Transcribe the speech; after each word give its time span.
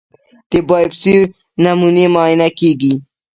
د 0.51 0.51
بایوپسي 0.67 1.15
نمونې 1.63 2.05
معاینه 2.13 2.47
کېږي. 2.59 2.93